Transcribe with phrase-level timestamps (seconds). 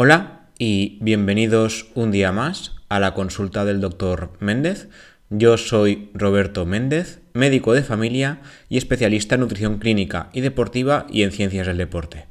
[0.00, 4.88] Hola y bienvenidos un día más a la consulta del doctor Méndez.
[5.28, 8.38] Yo soy Roberto Méndez, médico de familia
[8.68, 12.26] y especialista en nutrición clínica y deportiva y en ciencias del deporte.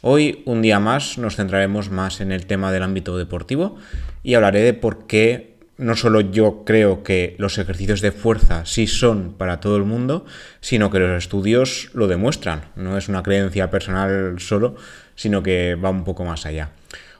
[0.00, 3.76] Hoy, un día más, nos centraremos más en el tema del ámbito deportivo
[4.24, 8.86] y hablaré de por qué no solo yo creo que los ejercicios de fuerza sí
[8.86, 10.24] son para todo el mundo,
[10.60, 12.70] sino que los estudios lo demuestran.
[12.76, 14.76] No es una creencia personal solo,
[15.14, 16.70] sino que va un poco más allá.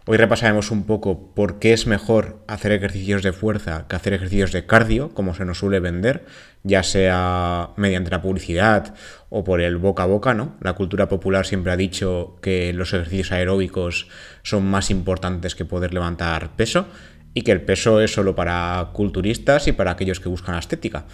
[0.09, 4.53] Hoy repasaremos un poco por qué es mejor hacer ejercicios de fuerza que hacer ejercicios
[4.53, 6.27] de cardio, como se nos suele vender,
[6.63, 8.95] ya sea mediante la publicidad
[9.31, 10.55] o por el boca a boca, ¿no?
[10.61, 14.07] La cultura popular siempre ha dicho que los ejercicios aeróbicos
[14.45, 16.87] son más importantes que poder levantar peso
[17.35, 21.07] y que el peso es solo para culturistas y para aquellos que buscan estética.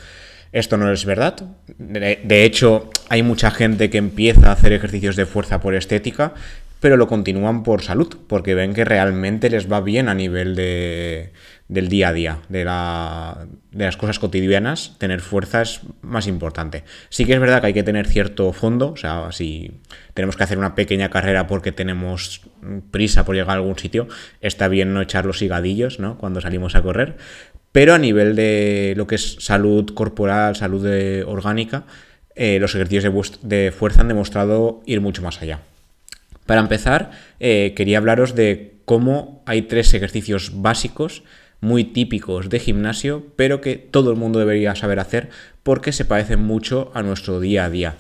[0.52, 1.43] Esto no es verdad.
[1.79, 6.35] De, hecho, hay mucha gente que empieza a hacer ejercicios de fuerza por estética,
[6.83, 11.30] pero lo continúan por salud, porque ven que realmente les va bien a nivel de,
[11.69, 16.83] del día a día, de, la, de las cosas cotidianas, tener fuerza es más importante.
[17.09, 19.80] Sí que es verdad que hay que tener cierto fondo, o sea, si
[20.13, 22.41] tenemos que hacer una pequeña carrera porque tenemos
[22.91, 24.09] prisa por llegar a algún sitio,
[24.41, 26.19] está bien no echar los higadillos, ¿no?
[26.19, 27.16] Cuando salimos a correr,
[27.71, 30.85] pero a nivel de lo que es salud corporal, salud
[31.29, 31.85] orgánica,
[32.35, 35.60] eh, los ejercicios de, fuerza han demostrado ir mucho más allá.
[36.52, 41.22] Para empezar, eh, quería hablaros de cómo hay tres ejercicios básicos
[41.62, 45.30] muy típicos de gimnasio, pero que todo el mundo debería saber hacer
[45.62, 47.95] porque se parecen mucho a nuestro día a día.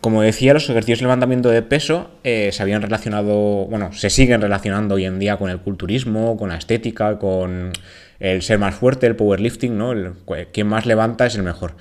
[0.00, 4.40] Como decía, los ejercicios de levantamiento de peso eh, se habían relacionado, bueno, se siguen
[4.40, 7.70] relacionando hoy en día con el culturismo, con la estética, con
[8.18, 9.92] el ser más fuerte, el powerlifting, ¿no?
[9.92, 10.14] El,
[10.54, 11.74] quien más levanta es el mejor.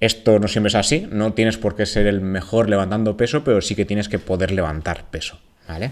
[0.00, 3.60] Esto no siempre es así, no tienes por qué ser el mejor levantando peso, pero
[3.60, 5.90] sí que tienes que poder levantar peso, ¿vale?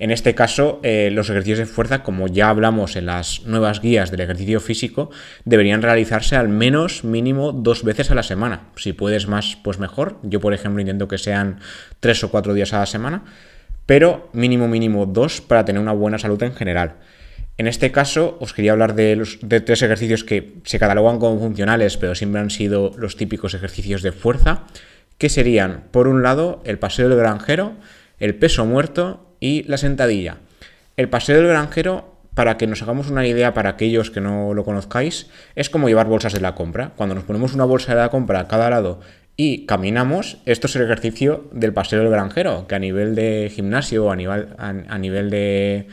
[0.00, 4.10] En este caso, eh, los ejercicios de fuerza, como ya hablamos en las nuevas guías
[4.10, 5.10] del ejercicio físico,
[5.44, 8.68] deberían realizarse al menos mínimo dos veces a la semana.
[8.76, 10.18] Si puedes más, pues mejor.
[10.22, 11.60] Yo, por ejemplo, intento que sean
[12.00, 13.24] tres o cuatro días a la semana,
[13.84, 16.94] pero mínimo mínimo dos para tener una buena salud en general.
[17.60, 19.22] En este caso, os quería hablar de,
[19.66, 24.12] tres ejercicios que se catalogan como funcionales, pero siempre han sido los típicos ejercicios de
[24.12, 24.62] fuerza,
[25.18, 27.74] que serían, por un lado, el paseo del granjero,
[28.18, 30.38] el peso muerto y la sentadilla.
[30.96, 34.64] El paseo del granjero, para que nos hagamos una idea para aquellos que no lo
[34.64, 36.92] conozcáis, es como llevar bolsas de la compra.
[36.96, 39.00] Cuando nos ponemos una bolsa de la compra a cada lado
[39.36, 44.10] y caminamos, esto es el ejercicio del paseo del granjero, que a nivel de gimnasio,
[44.10, 45.88] a nivel, a nivel de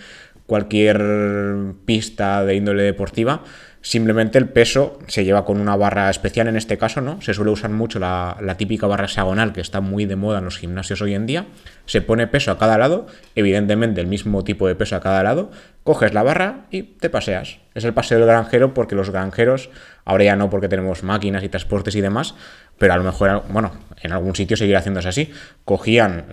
[0.48, 3.44] cualquier pista de índole deportiva,
[3.88, 7.22] Simplemente el peso se lleva con una barra especial en este caso, ¿no?
[7.22, 10.58] Se suele usar mucho la, típica barra hexagonal que está muy de moda en los
[10.58, 11.46] gimnasios hoy en día.
[11.86, 15.52] Se pone peso a cada lado, evidentemente el mismo tipo de peso a cada lado.
[15.84, 17.60] Coges la barra y te paseas.
[17.76, 19.70] Es el paseo del granjero porque los granjeros,
[20.04, 22.36] ahora ya no porque tenemos máquinas y transportes y demás,
[22.78, 23.72] pero a lo mejor, bueno,
[24.02, 25.32] en algún sitio seguirá haciéndose así.
[25.64, 26.26] Cogían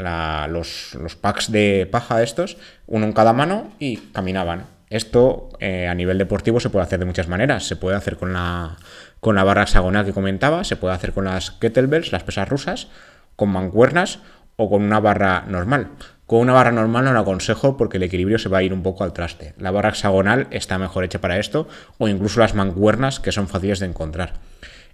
[0.49, 2.57] los, los packs de paja estos,
[2.89, 7.05] uno en cada mano y caminaban esto eh, a nivel deportivo se puede hacer de
[7.05, 7.67] muchas maneras.
[7.67, 8.77] Se puede hacer con la,
[9.19, 12.89] con la barra hexagonal que comentaba, se puede hacer con las kettlebells, las pesas rusas,
[13.35, 14.21] con mancuernas
[14.57, 15.91] o con una barra normal.
[16.27, 18.85] Con una barra normal no lo aconsejo porque el equilibrio se va a ir un
[18.85, 19.55] poco al traste.
[19.59, 21.67] La barra hexagonal está mejor hecha para esto
[21.99, 24.35] o incluso las mancuernas que son fáciles de encontrar.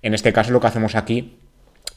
[0.00, 1.38] En este caso lo que hacemos aquí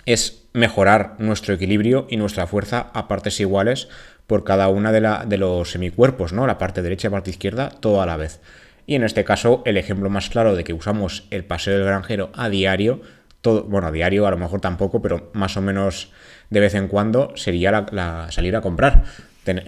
[0.05, 3.87] es mejorar nuestro equilibrio y nuestra fuerza a partes iguales
[4.27, 6.47] por cada una de, la, de los semicuerpos, ¿no?
[6.47, 8.39] La parte derecha y la parte izquierda, todo a la vez.
[8.85, 12.31] Y en este caso, el ejemplo más claro de que usamos el paseo del granjero
[12.33, 13.01] a diario,
[13.41, 16.11] todo, bueno, a diario a lo mejor tampoco, pero más o menos
[16.49, 19.03] de vez en cuando sería la, salir a comprar.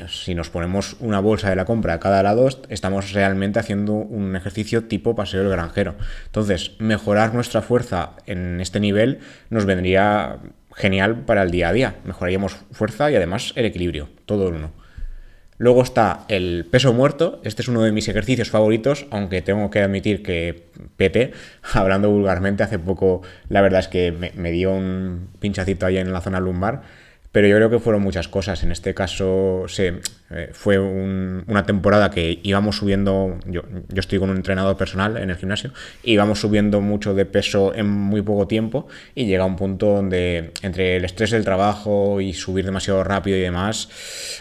[0.08, 4.36] Si nos ponemos una bolsa de la compra a cada lado, estamos realmente haciendo un
[4.36, 5.96] ejercicio tipo paseo del granjero.
[6.26, 9.20] Entonces, mejorar nuestra fuerza en este nivel
[9.50, 10.40] nos vendría
[10.74, 11.96] genial para el día a día.
[12.06, 14.86] Mejoraríamos fuerza y además el equilibrio, todo en uno.
[15.58, 17.40] Luego está el peso muerto.
[17.44, 20.68] Este es uno de mis ejercicios favoritos, aunque tengo que admitir que
[20.98, 21.32] Pepe,
[21.74, 26.12] hablando vulgarmente, hace poco la verdad es que me, me dio un pinchacito ahí en
[26.12, 27.05] la zona lumbar
[27.36, 28.64] pero yo creo que fueron muchas cosas.
[28.64, 30.00] En este caso se,
[30.30, 35.30] eh, fue una temporada que íbamos subiendo, yo, yo, estoy con un entrenador personal en
[35.30, 35.74] el gimnasio,
[36.06, 40.96] íbamos subiendo mucho de peso en muy poco tiempo y llega un punto donde entre
[40.96, 43.90] el estrés del trabajo y subir demasiado rápido y demás,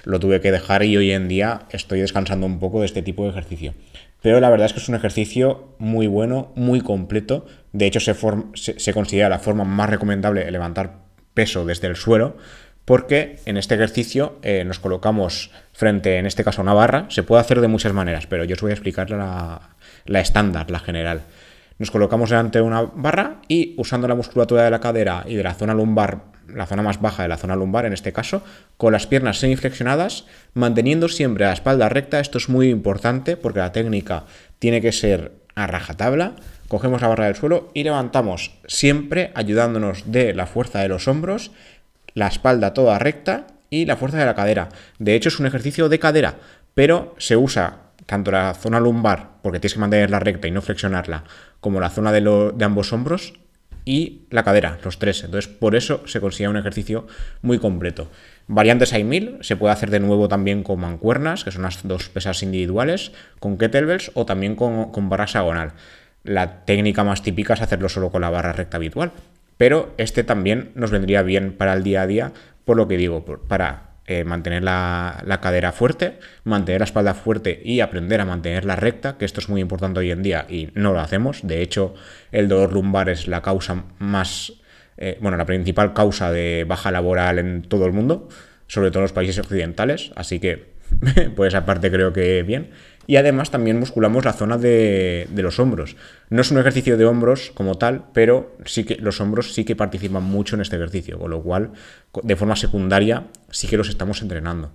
[0.05, 3.25] lo tuve que dejar y hoy en día estoy descansando un poco de este tipo
[3.25, 3.75] de ejercicio.
[4.23, 7.45] Pero la verdad es que es un ejercicio muy bueno, muy completo.
[7.73, 8.15] De hecho, se,
[8.55, 11.03] se, se considera la forma más recomendable levantar
[11.35, 12.37] peso desde el suelo
[12.85, 17.07] porque en este ejercicio eh, nos colocamos frente, en este caso, a una barra.
[17.09, 20.81] Se puede hacer de muchas maneras, pero yo os voy a explicar la, estándar, la
[20.81, 21.23] general.
[21.79, 25.43] Nos colocamos delante de una barra y usando la musculatura de la cadera y de
[25.43, 28.43] la zona lumbar, la zona más baja de la zona lumbar en este caso,
[28.77, 32.21] con las piernas semiflexionadas, manteniendo siempre la espalda recta.
[32.21, 34.25] Esto es muy importante porque la técnica
[34.59, 36.35] tiene que ser a rajatabla.
[36.69, 41.51] Cogemos la barra del suelo y levantamos siempre ayudándonos de la fuerza de los hombros,
[42.15, 44.69] la espalda toda recta y la fuerza de la cadera.
[44.99, 46.37] De hecho es un ejercicio de cadera,
[46.75, 51.25] pero se usa tanto la zona lumbar, porque tienes que mantenerla recta y no flexionarla,
[51.61, 52.21] como la zona de,
[52.55, 53.35] de ambos hombros
[53.85, 55.25] y la cadera, los tres.
[55.25, 57.07] Entonces, por eso se consigue un ejercicio
[57.43, 58.09] muy completo.
[58.47, 62.09] Variantes hay mil, se puede hacer de nuevo también con mancuernas, que son las dos
[62.09, 65.73] pesas individuales, con kettlebells o también con, con barra hexagonal.
[66.25, 69.13] La técnica más típica es hacerlo solo con la barra recta habitual,
[69.57, 72.33] pero este también nos vendría bien para el día a día,
[72.65, 77.81] por lo que digo, para eh, mantener la, cadera fuerte, mantener la espalda fuerte y
[77.81, 81.01] aprender a mantenerla recta, que esto es muy importante hoy en día y no lo
[81.01, 81.41] hacemos.
[81.43, 81.95] De hecho,
[82.31, 84.53] el dolor lumbar es la causa más,
[84.99, 88.29] eh, bueno, la principal causa de baja laboral en todo el mundo,
[88.67, 90.75] sobre todo en los países occidentales, así que
[91.37, 92.73] por esa parte creo que bien
[93.07, 95.97] y además también musculamos la zona de, los hombros.
[96.31, 99.77] No es un ejercicio de hombros como tal, pero sí que los hombros sí que
[99.77, 101.73] participan mucho en este ejercicio, con lo cual
[102.23, 104.73] de forma secundaria sí que los estamos entrenando.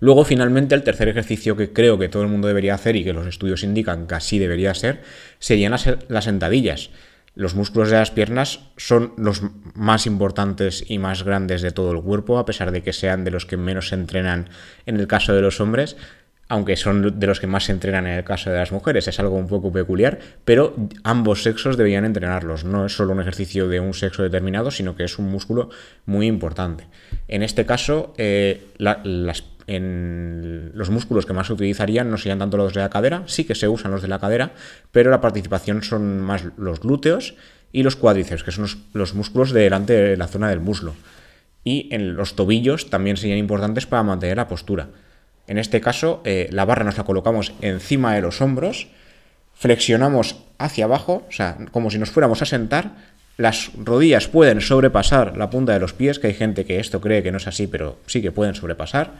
[0.00, 3.12] Luego, finalmente, el tercer ejercicio que creo que todo el mundo debería hacer y que
[3.12, 5.02] los estudios indican que así debería ser,
[5.38, 6.90] serían las, las sentadillas.
[7.34, 9.42] Los músculos de las piernas son los
[9.74, 13.30] más importantes y más grandes de todo el cuerpo, a pesar de que sean de
[13.30, 14.50] los que menos se entrenan
[14.84, 15.96] en el caso de los hombres
[16.52, 19.18] aunque son de los que más se entrenan en el caso de las mujeres, es
[19.18, 22.64] algo un poco peculiar, pero ambos sexos deberían entrenarlos.
[22.64, 25.70] No es solo un ejercicio de un sexo determinado, sino que es un músculo
[26.04, 26.88] muy importante.
[27.26, 32.80] En este caso, eh, los músculos que más se utilizarían no serían tanto los de
[32.80, 34.52] la cadera, sí que se usan los de la cadera,
[34.90, 37.34] pero la participación son más los glúteos
[37.72, 40.94] y los cuádriceps, que son los músculos de delante de la zona del muslo.
[41.64, 44.88] Y en los tobillos también serían importantes para mantener la postura.
[45.46, 48.88] En este caso, eh, la barra nos la colocamos encima de los hombros,
[49.54, 52.92] flexionamos hacia abajo, o sea, como si nos fuéramos a sentar,
[53.36, 57.22] las rodillas pueden sobrepasar la punta de los pies, que hay gente que esto cree
[57.22, 59.12] que no es así, pero sí que pueden sobrepasar,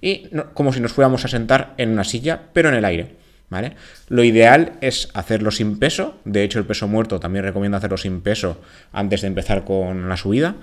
[0.00, 3.16] y como si nos fuéramos a sentar en una silla, pero en el aire.
[3.50, 3.72] ¿Vale?
[4.08, 8.20] Lo ideal es hacerlo sin peso, de hecho el peso muerto también recomiendo hacerlo sin
[8.20, 8.60] peso
[8.92, 10.56] antes de empezar con la subida,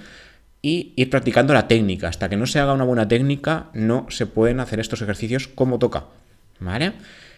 [0.65, 2.07] y ir practicando la técnica.
[2.07, 5.77] Hasta que no se haga una buena técnica, no se pueden hacer estos ejercicios como
[5.77, 6.05] toca.
[6.59, 6.93] ¿Vale?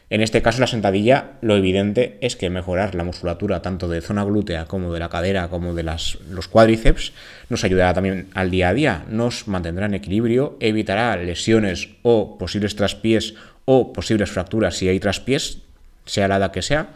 [0.09, 4.23] En este caso, la sentadilla, lo evidente es que mejorar la musculatura tanto de zona
[4.23, 7.11] glútea como de la cadera, como de las, los cuádriceps,
[7.49, 12.77] nos ayudará también al día a día, nos mantendrá en equilibrio, evitará lesiones o posibles
[12.77, 13.33] traspiés
[13.65, 15.57] o posibles fracturas si hay traspiés,
[16.05, 16.87] sea la edad que sea,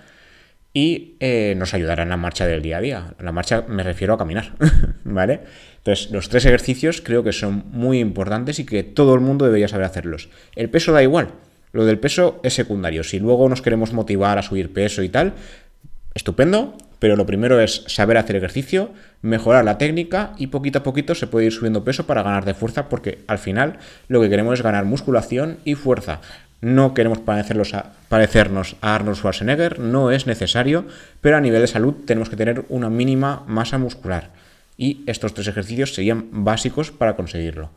[0.73, 3.13] y eh, nos ayudará en la marcha del día a día.
[3.19, 4.53] La marcha me refiero a caminar,
[5.03, 5.41] ¿vale?
[5.77, 9.67] Entonces, los tres ejercicios creo que son muy importantes y que todo el mundo debería
[9.67, 10.29] saber hacerlos.
[10.55, 11.29] El peso da igual,
[11.73, 13.03] lo del peso es secundario.
[13.03, 15.33] Si luego nos queremos motivar a subir peso y tal,
[16.13, 18.91] estupendo, pero lo primero es saber hacer ejercicio,
[19.21, 22.53] mejorar la técnica y poquito a poquito se puede ir subiendo peso para ganar de
[22.53, 26.21] fuerza porque al final lo que queremos es ganar musculación y fuerza.
[26.61, 27.93] No queremos parecernos a,
[28.81, 30.85] Arnold Schwarzenegger, no es necesario,
[31.19, 34.29] pero a nivel de salud tenemos que tener una mínima masa muscular.
[34.77, 37.71] Y estos tres ejercicios serían básicos para conseguirlo.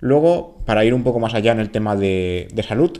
[0.00, 2.98] Luego, para ir un poco más allá en el tema de, de salud,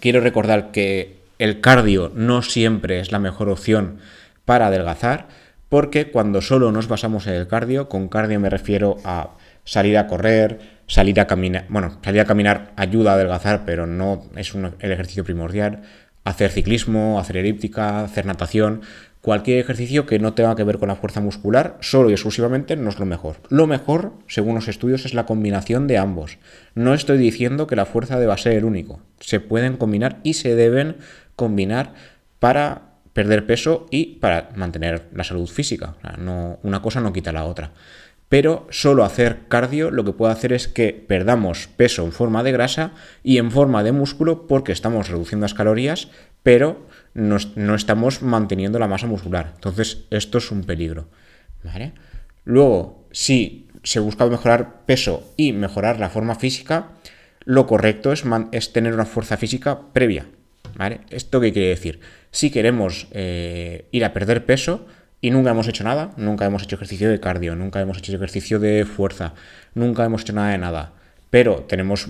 [0.00, 3.98] quiero recordar que el cardio no siempre es la mejor opción
[4.44, 5.28] para adelgazar,
[5.68, 9.30] porque cuando solo nos basamos en el cardio, con cardio me refiero a
[9.64, 14.24] salir a correr, salir a caminar, bueno, salir a caminar ayuda a adelgazar, pero no
[14.36, 15.82] es el ejercicio primordial.
[16.24, 18.82] Hacer ciclismo, hacer elíptica, hacer natación,
[19.22, 22.90] cualquier ejercicio que no tenga que ver con la fuerza muscular, solo y exclusivamente no
[22.90, 23.36] es lo mejor.
[23.48, 26.38] Lo mejor, según los estudios, es la combinación de ambos.
[26.74, 29.00] No estoy diciendo que la fuerza deba ser el único.
[29.20, 30.96] Se pueden combinar y se deben
[31.36, 31.94] combinar
[32.38, 35.96] para perder peso y para mantener la salud física.
[36.18, 37.72] no, una cosa no quita la otra
[38.30, 42.52] pero solo hacer cardio lo que puede hacer es que perdamos peso en forma de
[42.52, 42.92] grasa
[43.24, 46.08] y en forma de músculo porque estamos reduciendo las calorías,
[46.44, 49.50] pero no, estamos manteniendo la masa muscular.
[49.56, 51.08] Entonces, esto es un peligro.
[52.44, 56.92] Luego, si se busca mejorar peso y mejorar la forma física,
[57.44, 60.26] lo correcto es, tener una fuerza física previa.
[61.10, 61.98] ¿Esto qué quiere decir?
[62.30, 64.86] Si queremos eh, ir a perder peso,
[65.20, 68.58] y nunca hemos hecho nada, nunca hemos hecho ejercicio de cardio, nunca hemos hecho ejercicio
[68.58, 69.34] de fuerza,
[69.74, 70.92] nunca hemos hecho nada de nada,
[71.30, 72.08] pero tenemos,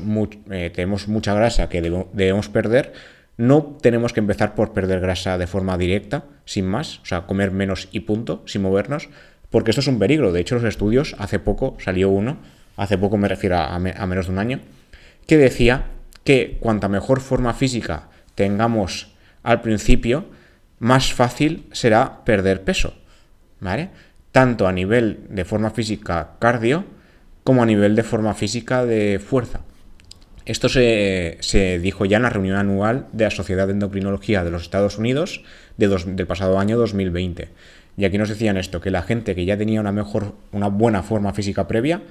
[0.50, 2.92] eh, tenemos mucha grasa que debemos perder,
[3.36, 7.50] no tenemos que empezar por perder grasa de forma directa, sin más, o sea, comer
[7.50, 9.08] menos y punto, sin movernos,
[9.48, 10.30] porque esto es un peligro.
[10.30, 12.36] De hecho, los estudios, hace poco salió uno,
[12.76, 14.60] hace poco me refiero a, a menos de un año,
[15.26, 15.86] que decía
[16.22, 20.26] que cuanta mejor forma física tengamos al principio,
[20.78, 22.94] más fácil será perder peso,
[23.60, 23.90] ¿vale?
[24.32, 26.84] Tanto a nivel de forma física cardio
[27.44, 29.60] como a nivel de forma física de fuerza.
[30.46, 34.62] Esto se, dijo ya en la reunión anual de la Sociedad de Endocrinología de los
[34.62, 35.44] Estados Unidos
[35.76, 37.48] del pasado año 2020.
[37.96, 41.02] Y aquí nos decían esto, que la gente que ya tenía una mejor, una buena
[41.02, 42.02] forma física previa,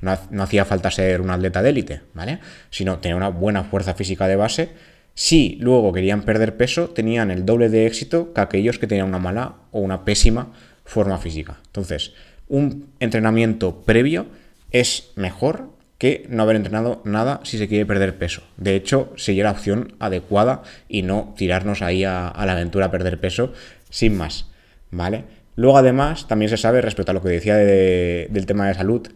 [0.00, 2.40] no, no hacía falta ser un atleta de élite, ¿vale?
[2.70, 4.70] Sino tener una buena fuerza física de base,
[5.14, 9.20] si luego querían perder peso, tenían el doble de éxito que aquellos que tenían una
[9.20, 10.52] mala o una pésima
[10.84, 11.58] forma física.
[11.66, 12.12] Entonces,
[12.48, 14.26] un entrenamiento previo
[14.70, 18.42] es mejor que no haber entrenado nada si se quiere perder peso.
[18.56, 23.20] De hecho, sería la opción adecuada y no tirarnos ahí a, la aventura a perder
[23.20, 23.52] peso
[23.90, 24.46] sin más.
[24.90, 25.24] ¿Vale?
[25.56, 29.08] Luego, además, también se sabe, respecto a lo que decía del tema de salud,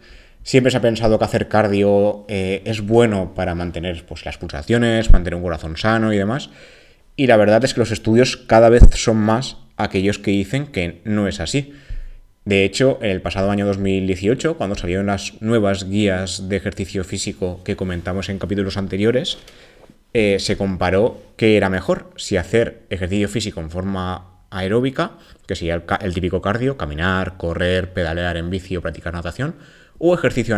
[0.49, 5.13] Siempre se ha pensado que hacer cardio eh, es bueno para mantener pues, las pulsaciones,
[5.13, 6.49] mantener un corazón sano y demás.
[7.17, 11.01] Y la verdad es que los estudios cada vez son más aquellos que dicen que
[11.05, 11.73] no es así.
[12.45, 17.77] De hecho, el pasado año 2018, cuando salieron las nuevas guías de ejercicio físico que
[17.77, 19.39] comentamos en capítulos anteriores,
[20.15, 25.13] eh, se comparó qué era mejor, si hacer ejercicio físico en forma aeróbica,
[25.47, 29.55] que sería el, el típico cardio, caminar, correr, pedalear en bici o practicar natación,
[29.99, 30.57] o ejercicio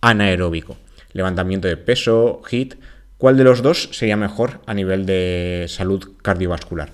[0.00, 0.76] anaeróbico,
[1.12, 2.76] levantamiento de peso, HIT,
[3.18, 6.90] ¿cuál de los dos sería mejor a nivel de salud cardiovascular?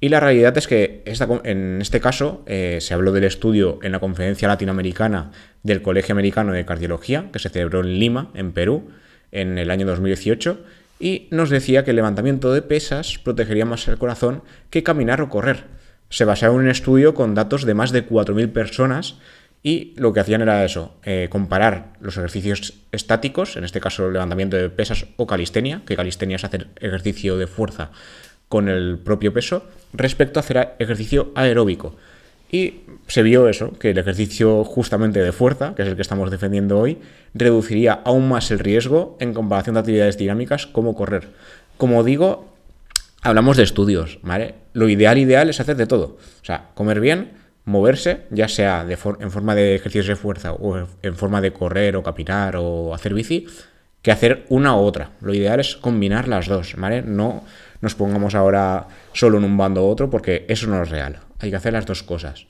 [0.00, 4.00] Y la realidad es que en este caso eh, se habló del estudio en la
[4.00, 5.30] conferencia latinoamericana
[5.62, 8.88] del Colegio Americano de Cardiología, que se celebró en Lima, en Perú,
[9.30, 10.58] en el año 2018,
[10.98, 15.28] y nos decía que el levantamiento de pesas protegería más el corazón que caminar o
[15.28, 15.64] correr.
[16.08, 19.16] Se basaba en un estudio con datos de más de 4.000 personas
[19.62, 24.14] y lo que hacían era eso, eh, comparar los ejercicios estáticos, en este caso el
[24.14, 27.90] levantamiento de pesas o calistenia, que calistenia es hacer ejercicio de fuerza
[28.50, 31.94] con el propio peso, respecto a hacer ejercicio aeróbico.
[32.50, 36.32] Y se vio eso, que el ejercicio justamente de fuerza, que es el que estamos
[36.32, 36.98] defendiendo hoy,
[37.32, 41.28] reduciría aún más el riesgo en comparación de actividades dinámicas como correr.
[41.76, 42.52] Como digo,
[43.22, 44.56] hablamos de estudios, ¿vale?
[44.72, 46.18] Lo ideal, ideal es hacer de todo.
[46.42, 47.30] O sea, comer bien,
[47.66, 52.02] moverse, ya sea en forma de ejercicios de fuerza o en forma de correr o
[52.02, 53.46] caminar o hacer bici,
[54.02, 55.10] que hacer una u otra.
[55.20, 57.02] Lo ideal es combinar las dos, ¿vale?
[57.02, 57.44] No
[57.80, 61.18] nos pongamos ahora solo en un bando u otro porque eso no es real.
[61.38, 62.46] Hay que hacer las dos cosas,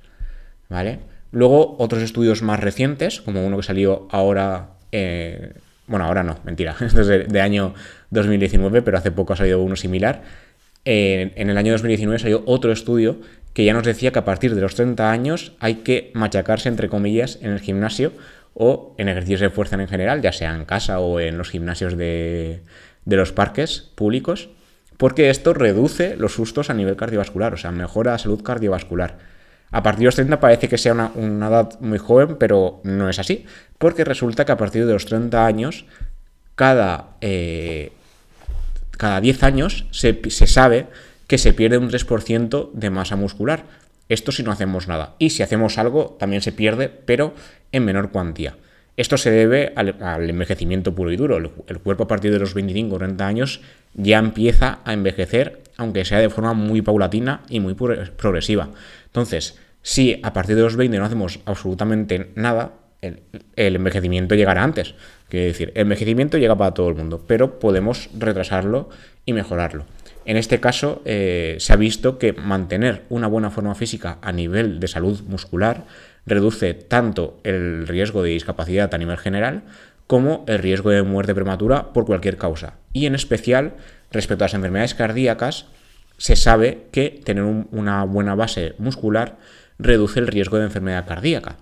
[0.68, 0.98] ¿vale?
[1.32, 5.54] Luego, otros estudios más recientes, como uno que salió ahora, eh,
[5.86, 7.74] bueno, ahora no, mentira, esto es de, año
[8.10, 10.22] 2019, pero hace poco ha salido uno similar.
[10.84, 13.20] en el año 2019 salió otro estudio
[13.54, 16.88] que ya nos decía que a partir de los 30 años hay que machacarse, entre
[16.88, 18.12] comillas, en el gimnasio
[18.54, 21.96] o en ejercicios de fuerza en general, ya sea en casa o en los gimnasios
[21.96, 22.60] de,
[23.06, 24.50] los parques públicos,
[25.00, 29.16] porque esto reduce los sustos a nivel cardiovascular, o sea, mejora la salud cardiovascular.
[29.70, 33.18] A partir de los 30 parece que sea una, edad muy joven, pero no es
[33.18, 33.46] así,
[33.78, 35.86] porque resulta que a partir de los 30 años,
[36.54, 37.92] cada, eh,
[38.90, 40.88] cada 10 años se, se sabe
[41.26, 43.64] que se pierde un 3% de masa muscular.
[44.10, 45.14] Esto si no hacemos nada.
[45.18, 47.32] Y si hacemos algo, también se pierde, pero
[47.72, 48.54] en menor cuantía.
[49.00, 51.38] Esto se debe al, envejecimiento puro y duro.
[51.38, 53.62] El, cuerpo a partir de los 25 o 30 años
[53.94, 58.68] ya empieza a envejecer, aunque sea de forma muy paulatina y muy progresiva.
[59.06, 63.22] Entonces, si a partir de los 20 no hacemos absolutamente nada, el,
[63.56, 64.94] envejecimiento llegará antes.
[65.30, 68.90] Quiere decir, el envejecimiento llega para todo el mundo, pero podemos retrasarlo
[69.24, 69.86] y mejorarlo.
[70.26, 74.78] En este caso, eh, se ha visto que mantener una buena forma física a nivel
[74.78, 75.86] de salud muscular
[76.26, 79.62] reduce tanto el riesgo de discapacidad a nivel general
[80.06, 82.74] como el riesgo de muerte prematura por cualquier causa.
[82.92, 83.74] Y en especial,
[84.10, 85.66] respecto a las enfermedades cardíacas,
[86.18, 89.38] se sabe que tener una buena base muscular
[89.78, 91.56] reduce el riesgo de enfermedad cardíaca.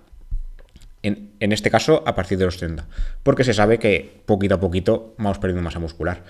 [1.01, 2.85] En, en, este caso, a partir de los 30,
[3.23, 6.23] porque se sabe que poquito a poquito vamos perdiendo masa muscular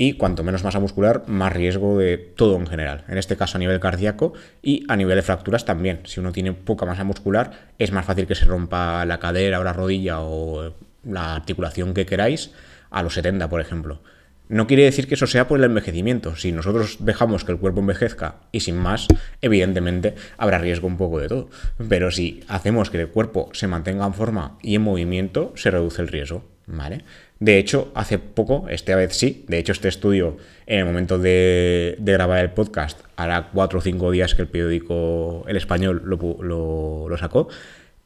[0.00, 3.04] y cuanto menos masa muscular, más riesgo de todo en general.
[3.08, 6.00] En este caso a nivel cardíaco y a nivel de fracturas también.
[6.04, 7.50] Si uno tiene poca masa muscular,
[7.80, 10.72] es más fácil que se rompa la cadera o la rodilla o
[11.04, 12.52] la articulación que queráis
[12.90, 14.00] a los 70, por ejemplo.
[14.48, 16.36] No quiere decir que eso sea por el envejecimiento.
[16.36, 19.08] Si nosotros dejamos que el cuerpo envejezca y sin más,
[19.42, 21.50] evidentemente habrá riesgo un poco de todo.
[21.88, 26.00] Pero si hacemos que el cuerpo se mantenga en forma y en movimiento, se reduce
[26.00, 26.44] el riesgo.
[26.70, 27.02] ¿Vale?
[27.40, 31.96] De hecho, hace poco, esta vez sí, de hecho este estudio en el momento de,
[32.00, 37.48] grabar el podcast, hará cuatro o cinco días que el periódico El Español lo, sacó,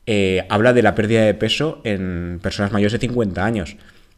[0.05, 3.77] eh, habla de la pérdida de peso en personas mayores de 50 años.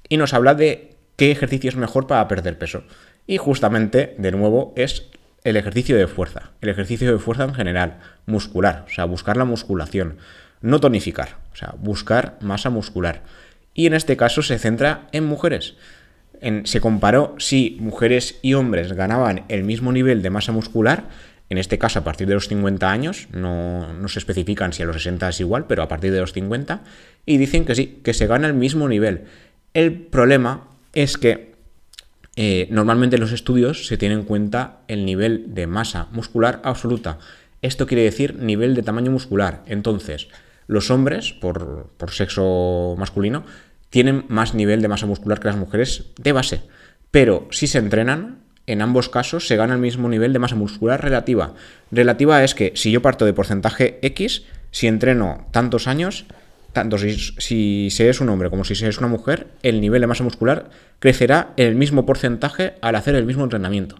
[0.09, 2.83] Y nos habla de qué ejercicio es mejor para perder peso.
[3.27, 5.11] Y justamente, de nuevo, es
[5.45, 6.51] el ejercicio de fuerza.
[6.61, 10.17] El ejercicio de fuerza en general, muscular, o sea, buscar la musculación,
[10.61, 13.23] no tonificar, o sea, buscar masa muscular.
[13.75, 15.75] Y en este caso se centra en mujeres.
[16.65, 21.09] se comparó si mujeres y hombres ganaban el mismo nivel de masa muscular,
[21.51, 24.87] en este caso a partir de los 50 años, no, no, se especifican si a
[24.87, 26.83] los 60 es igual, pero a partir de los 50,
[27.27, 29.25] y dicen que sí, que se gana el mismo nivel.
[29.75, 31.55] El problema es que
[32.37, 37.19] eh, normalmente en los estudios se tiene en cuenta el nivel de masa muscular absoluta.
[37.63, 39.63] Esto quiere decir nivel de tamaño muscular.
[39.67, 40.29] Entonces,
[40.67, 43.45] los hombres, por, sexo masculino,
[43.91, 46.63] tienen más nivel de masa muscular que las mujeres de base.
[47.11, 51.03] Pero si se entrenan, en ambos casos se gana el mismo nivel de masa muscular
[51.03, 51.55] relativa.
[51.91, 56.25] Relativa es que si yo parto de porcentaje X, si entreno tantos años,
[56.73, 60.01] tanto si, si se es un hombre como si se es una mujer, el nivel
[60.01, 63.97] de masa muscular crecerá en el mismo porcentaje al hacer el mismo entrenamiento.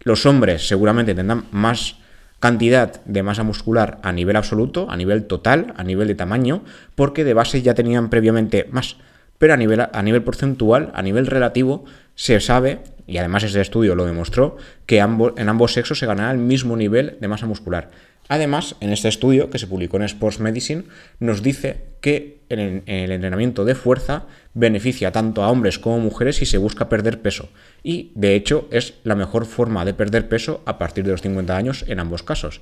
[0.00, 1.96] Los hombres seguramente tendrán más
[2.42, 6.64] cantidad de masa muscular a nivel absoluto, a nivel total, a nivel de tamaño,
[6.96, 8.96] porque de base ya tenían previamente más.
[9.38, 11.84] Pero a nivel, a nivel porcentual, a nivel relativo,
[12.16, 14.56] se sabe, y además ese estudio lo demostró,
[14.86, 17.90] que en ambos sexos se ganará el mismo nivel de masa muscular.
[18.28, 20.84] Además, en este estudio que se publicó en Sports Medicine,
[21.20, 26.58] nos dice que el, entrenamiento de fuerza beneficia tanto a hombres como mujeres si se
[26.58, 27.48] busca perder peso.
[27.82, 31.56] Y, de hecho, es la mejor forma de perder peso a partir de los 50
[31.56, 32.60] años en ambos casos.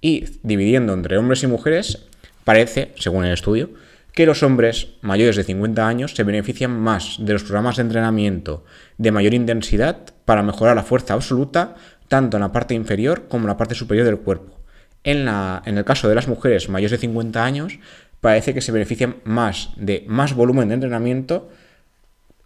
[0.00, 2.06] Y dividiendo entre hombres y mujeres,
[2.44, 3.70] parece, según el estudio,
[4.12, 8.64] que los hombres mayores de 50 años se benefician más de los programas de entrenamiento
[8.98, 11.76] de mayor intensidad para mejorar la fuerza absoluta
[12.08, 14.61] tanto en la parte inferior como en la parte superior del cuerpo.
[15.04, 17.78] En, la, en el caso de las mujeres mayores de 50 años,
[18.20, 21.50] parece que se benefician más de más volumen de entrenamiento,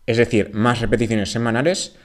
[0.07, 1.97] es decir, más repeticiones semanales,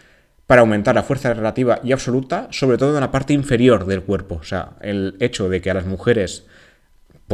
[0.47, 4.35] para aumentar la fuerza relativa y absoluta, sobre todo en la parte inferior del cuerpo.
[4.35, 6.45] O sea, el hecho de que a las mujeres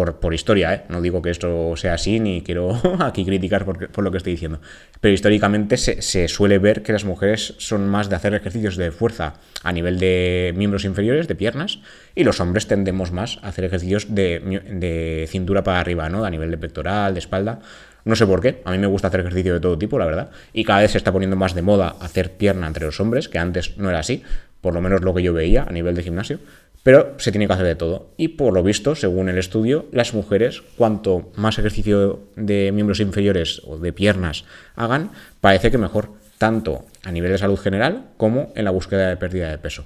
[0.06, 0.84] por, historia, ¿eh?
[0.90, 4.62] no digo que esto sea así ni quiero aquí criticar por, lo que estoy diciendo,
[5.02, 9.36] pero históricamente se, suele ver que las mujeres son más de hacer ejercicios de fuerza
[9.64, 11.80] a nivel de miembros inferiores, de piernas,
[12.16, 16.26] y los hombres tendemos más a hacer ejercicios de, cintura para arriba, ¿no?
[16.26, 17.60] a nivel de pectoral, de espalda.
[18.06, 20.30] No sé por qué, a mí me gusta hacer ejercicio de todo tipo, la verdad,
[20.54, 23.38] y cada vez se está poniendo más de moda hacer pierna entre los hombres, que
[23.38, 24.24] antes no era así,
[24.62, 26.40] por lo menos lo que yo veía a nivel de gimnasio.
[26.84, 28.12] Pero se tiene que hacer de todo.
[28.18, 33.62] Y por lo visto, según el estudio, las mujeres, cuanto más ejercicio de miembros inferiores
[33.66, 35.12] o de piernas hagan,
[35.42, 39.50] parece que mejor, tanto a nivel de salud general como en la búsqueda de pérdida
[39.50, 39.86] de peso.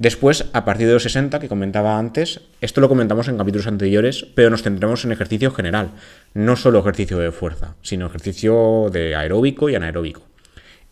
[0.00, 4.26] Después, a partir de los 60, que comentaba antes, esto lo comentamos en capítulos anteriores,
[4.34, 5.90] pero nos centramos en ejercicio general,
[6.32, 10.29] no solo ejercicio de fuerza, sino ejercicio de aeróbico y anaeróbico.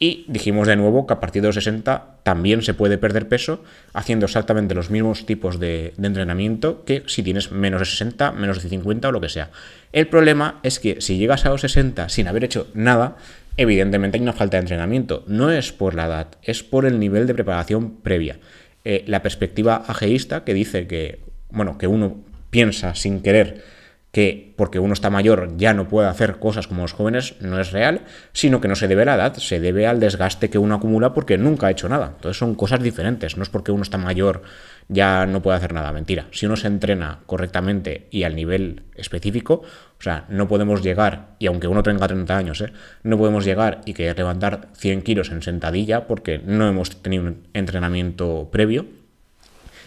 [0.01, 3.65] Y dijimos de nuevo que a partir de los 60 también se puede perder peso
[3.93, 8.69] haciendo exactamente los mismos tipos de, entrenamiento que si tienes menos de 60, menos de
[8.69, 9.51] 50 o lo que sea.
[9.93, 13.17] El problema es que si llegas a los 60 sin haber hecho nada,
[13.57, 15.25] evidentemente hay una falta de entrenamiento.
[15.27, 18.39] No es por la edad, es por el nivel de preparación previa.
[18.85, 21.19] Eh, la perspectiva ageísta que dice que,
[21.51, 22.19] bueno, que uno
[22.51, 23.65] piensa sin querer
[24.11, 27.73] que porque uno está mayor ya no puede hacer cosas como los jóvenes no es
[27.73, 30.77] real, sino que no se debe a la edad, se debe al desgaste que uno
[30.77, 32.13] acumula porque nunca ha hecho nada.
[32.17, 34.43] Entonces son cosas diferentes, no es porque uno está mayor
[34.89, 36.27] ya no puede hacer nada, mentira.
[36.31, 39.63] Si uno se entrena correctamente y al nivel específico,
[39.99, 42.73] o sea, no podemos llegar, y aunque uno tenga 30 años, ¿eh?
[43.03, 47.49] no podemos llegar y que levantar 100 kilos en sentadilla porque no hemos tenido un
[47.53, 48.87] entrenamiento previo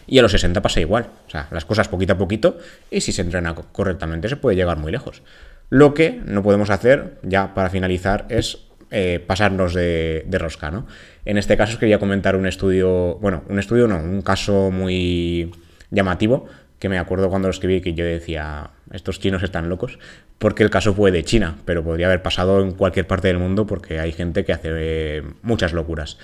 [0.08, 1.08] y a los 60 pasa igual.
[1.28, 2.58] O sea, las cosas poquito a poquito
[2.90, 5.24] y si se entrena correctamente se puede llegar muy lejos.
[5.70, 8.60] Lo que no podemos hacer, ya para finalizar, es
[8.92, 10.86] eh, pasarnos de, rosca, ¿no?
[11.24, 15.52] En este caso os quería comentar un estudio, bueno, un estudio no, un caso muy
[15.90, 16.48] llamativo
[16.82, 20.00] que me acuerdo cuando lo escribí que yo decía, estos chinos están locos,
[20.40, 23.68] porque el caso fue de China, pero podría haber pasado en cualquier parte del mundo
[23.68, 26.18] porque hay gente que hace eh, muchas locuras.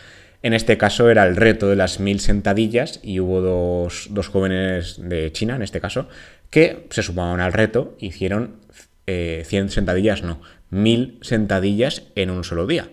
[0.43, 5.31] En este caso era el reto de las mil sentadillas y hubo dos, jóvenes de
[5.31, 6.07] China, en este caso,
[6.49, 8.57] que se sumaron al reto, hicieron
[9.07, 12.89] eh, 100 sentadillas, no, mil sentadillas en un solo día.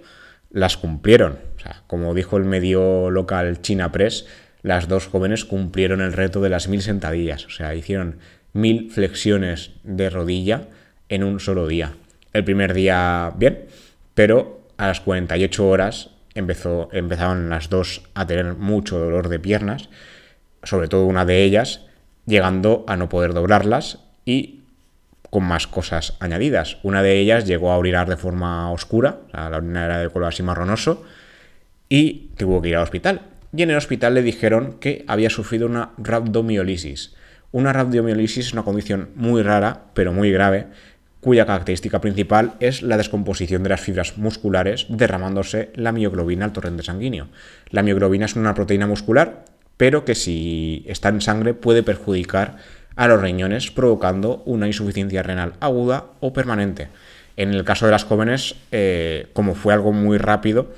[0.50, 1.38] las cumplieron.
[1.56, 4.26] O sea, como dijo el medio local China Press,
[4.62, 7.44] las dos jóvenes cumplieron el reto de las mil sentadillas.
[7.46, 8.18] O sea, hicieron
[8.52, 10.68] mil flexiones de rodilla
[11.08, 11.92] en un solo día.
[12.32, 13.66] El primer día bien,
[14.14, 19.88] pero a las 48 horas empezó, empezaban las dos a tener mucho dolor de piernas,
[20.62, 21.82] sobre todo una de ellas,
[22.26, 24.60] llegando a no poder doblarlas y
[25.30, 26.78] con más cosas añadidas.
[26.82, 30.42] Una de ellas llegó a orinar de forma oscura, la orina era de color así
[30.42, 31.02] marronoso,
[31.88, 33.22] y tuvo que ir al hospital.
[33.56, 37.14] Y en el hospital le dijeron que había sufrido una rhabdomiolisis.
[37.52, 40.66] Una rhabdomiolisis es una condición muy rara, pero muy grave,
[41.24, 46.82] cuya característica principal es la descomposición de las fibras musculares derramándose la mioglobina al torrente
[46.82, 47.28] sanguíneo.
[47.70, 49.46] La mioglobina es una proteína muscular,
[49.78, 52.58] pero que si está en sangre puede perjudicar
[52.94, 56.88] a los riñones, provocando una insuficiencia renal aguda o permanente.
[57.38, 60.74] En el caso de las jóvenes, eh, como fue algo muy rápido,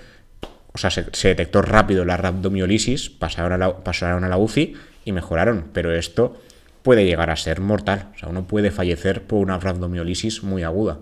[0.72, 5.10] o sea, se, detectó rápido la rhabdomiolisis, pasaron a la, pasaron a la UCI y
[5.10, 6.40] mejoraron, pero esto
[6.86, 8.10] puede llegar a ser mortal.
[8.14, 11.00] O sea, uno puede fallecer por una rhabdomiolisis muy aguda.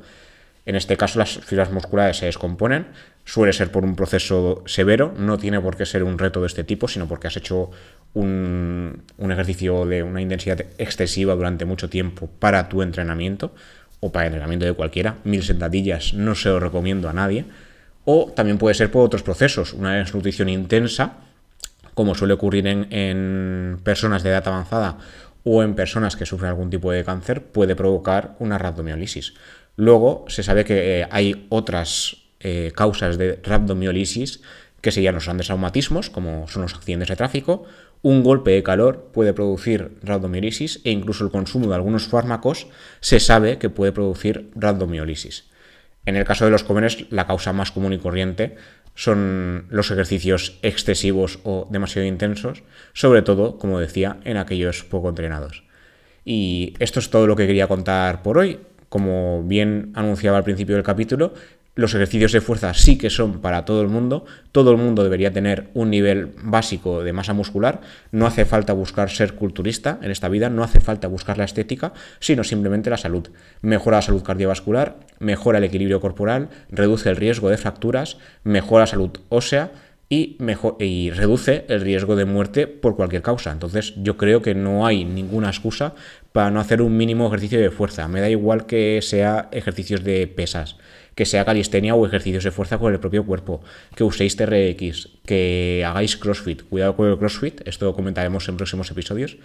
[0.64, 2.86] En este caso, las fibras musculares se descomponen,
[3.26, 6.64] suele ser por un proceso severo, no tiene por qué ser un reto de este
[6.64, 7.70] tipo, sino porque has hecho
[8.14, 13.54] un, ejercicio de una intensidad excesiva durante mucho tiempo para tu entrenamiento
[14.00, 15.18] o para el entrenamiento de cualquiera.
[15.24, 17.44] Mil sentadillas no se lo recomiendo a nadie.
[18.06, 21.18] O también puede ser por otros procesos, una desnutrición intensa,
[21.92, 24.96] como suele ocurrir en, en personas de edad avanzada
[25.44, 29.34] o en personas que sufren algún tipo de cáncer, puede provocar una rhabdomiolisis.
[29.76, 34.40] Luego se sabe que eh, hay otras eh, causas de rhabdomiolisis
[34.80, 37.64] que serían los grandes traumatismos, como son los accidentes de tráfico.
[38.02, 42.66] Un golpe de calor puede producir rhabdomiolisis e incluso el consumo de algunos fármacos
[43.00, 45.46] se sabe que puede producir rhabdomiolisis.
[46.06, 48.56] En el caso de los jóvenes, la causa más común y corriente
[48.94, 55.64] son los ejercicios excesivos o demasiado intensos, sobre todo, como decía, en aquellos poco entrenados.
[56.24, 58.60] Y esto es todo lo que quería contar por hoy.
[58.88, 61.34] Como bien anunciaba al principio del capítulo,
[61.74, 64.24] los ejercicios de fuerza sí que son para todo el mundo.
[64.52, 67.80] Todo el mundo debería tener un nivel básico de masa muscular.
[68.12, 71.92] No hace falta buscar ser culturista en esta vida, no hace falta buscar la estética,
[72.20, 73.28] sino simplemente la salud.
[73.60, 78.86] Mejora la salud cardiovascular, mejora el equilibrio corporal, reduce el riesgo de fracturas, mejora la
[78.86, 79.72] salud ósea
[80.08, 80.36] y,
[80.78, 83.50] y reduce el riesgo de muerte por cualquier causa.
[83.50, 85.94] Entonces yo creo que no hay ninguna excusa
[86.30, 88.06] para no hacer un mínimo ejercicio de fuerza.
[88.06, 90.76] Me da igual que sea ejercicios de pesas
[91.14, 93.62] que sea calistenia o ejercicios de fuerza con el propio cuerpo,
[93.94, 96.62] que uséis TRX, que hagáis CrossFit.
[96.62, 99.36] Cuidado con el CrossFit, esto lo comentaremos en próximos episodios,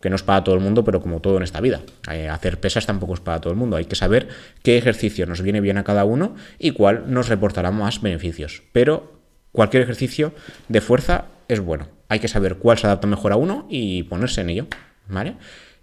[0.00, 1.80] que no es para todo el mundo, pero como todo en esta vida.
[2.12, 3.76] Eh, hacer pesas tampoco es para todo el mundo.
[3.76, 4.28] Hay que saber
[4.62, 8.62] qué ejercicio nos viene bien a cada uno y cuál nos reportará más beneficios.
[8.72, 9.20] Pero
[9.52, 10.34] cualquier ejercicio
[10.68, 11.88] de fuerza es bueno.
[12.08, 14.66] Hay que saber cuál se adapta mejor a uno y ponerse en ello.
[15.08, 15.36] ¿Vale?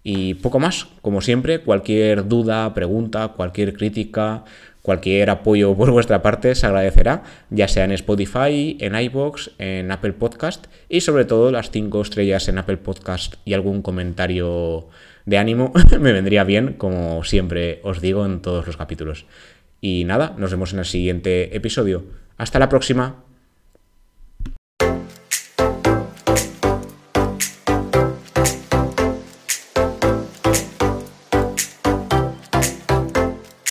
[0.03, 4.43] Y poco más, como siempre, cualquier duda, pregunta, cualquier crítica,
[4.81, 10.13] Cualquier apoyo por vuestra parte se agradecerá, ya sea en Spotify, en iBox, en Apple
[10.13, 14.87] Podcast y sobre todo las 5 estrellas en Apple Podcast y algún comentario
[15.25, 19.25] de ánimo me vendría bien, como siempre os digo en todos los capítulos.
[19.81, 22.05] Y nada, nos vemos en el siguiente episodio.
[22.37, 23.23] Hasta la próxima.